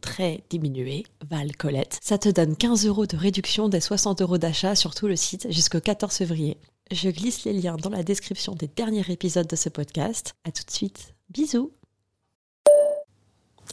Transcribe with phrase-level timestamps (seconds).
[0.00, 1.98] très diminué, Val Colette.
[2.02, 5.46] Ça te donne 15 euros de réduction des 60 euros d'achat sur tout le site
[5.50, 6.56] jusqu'au 14 février.
[6.90, 10.34] Je glisse les liens dans la description des derniers épisodes de ce podcast.
[10.44, 11.14] À tout de suite.
[11.30, 11.70] Bisous.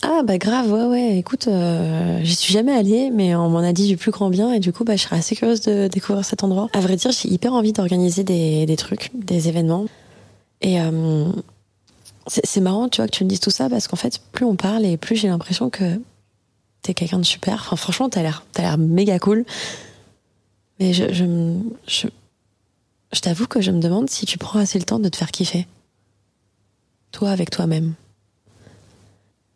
[0.03, 1.17] Ah bah grave, ouais ouais.
[1.17, 4.53] Écoute, euh, j'y suis jamais allée, mais on m'en a dit du plus grand bien
[4.53, 6.69] et du coup bah je serais assez curieuse de découvrir cet endroit.
[6.73, 9.85] À vrai dire, j'ai hyper envie d'organiser des, des trucs, des événements.
[10.61, 11.25] Et euh,
[12.27, 14.55] c'est marrant, tu vois, que tu me dises tout ça parce qu'en fait, plus on
[14.55, 15.99] parle et plus j'ai l'impression que
[16.81, 17.55] t'es quelqu'un de super.
[17.55, 19.45] Enfin, franchement, t'as l'air, t'as l'air méga cool.
[20.79, 21.25] Mais je, je,
[21.87, 22.07] je,
[23.13, 25.31] je t'avoue que je me demande si tu prends assez le temps de te faire
[25.31, 25.67] kiffer.
[27.11, 27.93] Toi avec toi-même.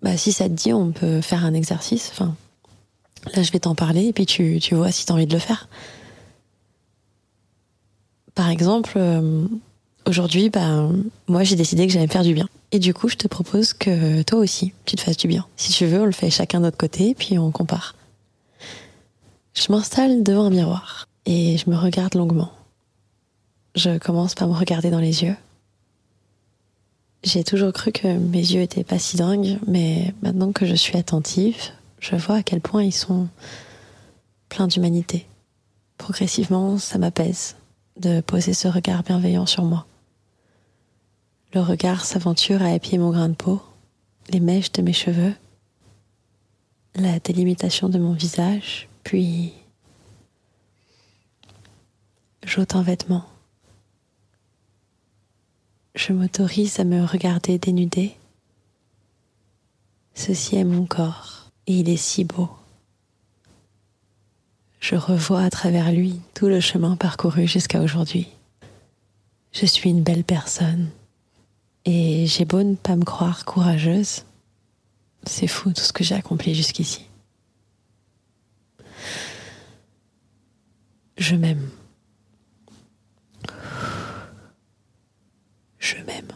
[0.01, 2.09] Bah, si ça te dit, on peut faire un exercice.
[2.11, 2.35] Enfin,
[3.35, 5.39] là, je vais t'en parler et puis tu, tu vois si t'as envie de le
[5.39, 5.67] faire.
[8.35, 9.47] Par exemple, euh,
[10.07, 10.89] aujourd'hui, bah,
[11.27, 12.47] moi, j'ai décidé que j'allais me faire du bien.
[12.71, 15.45] Et du coup, je te propose que toi aussi, tu te fasses du bien.
[15.55, 17.95] Si tu veux, on le fait chacun de notre côté, puis on compare.
[19.53, 22.51] Je m'installe devant un miroir et je me regarde longuement.
[23.75, 25.35] Je commence par me regarder dans les yeux.
[27.23, 30.97] J'ai toujours cru que mes yeux étaient pas si dingues, mais maintenant que je suis
[30.97, 31.57] attentive,
[31.99, 33.27] je vois à quel point ils sont
[34.49, 35.25] pleins d'humanité.
[35.97, 37.55] Progressivement, ça m'apaise
[37.99, 39.85] de poser ce regard bienveillant sur moi.
[41.55, 43.61] Le regard s'aventure à épier mon grain de peau,
[44.29, 45.33] les mèches de mes cheveux,
[46.95, 49.53] la délimitation de mon visage, puis
[52.43, 53.23] j'ôte un vêtement.
[55.95, 58.17] Je m'autorise à me regarder dénudée.
[60.13, 62.49] Ceci est mon corps, et il est si beau.
[64.81, 68.27] Je revois à travers lui tout le chemin parcouru jusqu'à aujourd'hui.
[69.53, 70.89] Je suis une belle personne.
[71.85, 74.25] Et j'ai beau ne pas me croire courageuse,
[75.23, 77.07] c'est fou tout ce que j'ai accompli jusqu'ici.
[81.17, 81.69] Je m'aime.
[85.79, 86.31] Je m'aime.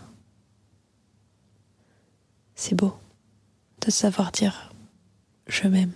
[2.55, 2.97] C'est beau
[3.85, 4.71] de savoir dire
[5.47, 5.93] je m'aime.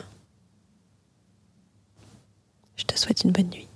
[2.75, 3.67] Je te souhaite une bonne nuit.